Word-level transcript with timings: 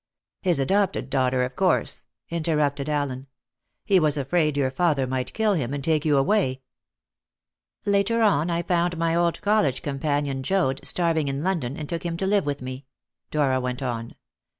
'""His 0.41 0.59
adopted 0.59 1.11
daughter, 1.11 1.43
of 1.43 1.55
course," 1.55 2.05
interrupted 2.31 2.89
Allen. 2.89 3.27
"He 3.85 3.99
was 3.99 4.17
afraid 4.17 4.57
your 4.57 4.71
father 4.71 5.05
might 5.05 5.31
kill 5.31 5.53
him, 5.53 5.75
and 5.75 5.83
take 5.83 6.05
you 6.05 6.17
away." 6.17 6.63
"'Later 7.85 8.23
on 8.23 8.49
I 8.49 8.63
found 8.63 8.97
my 8.97 9.13
old 9.13 9.39
college 9.41 9.83
companion, 9.83 10.41
Joad, 10.41 10.79
starving 10.83 11.27
in 11.27 11.43
London, 11.43 11.77
and 11.77 11.87
took 11.87 12.03
him 12.03 12.17
to 12.17 12.25
live 12.25 12.47
with 12.47 12.63
me,'" 12.63 12.87
Dora 13.29 13.59
went 13.61 13.83
on. 13.83 14.15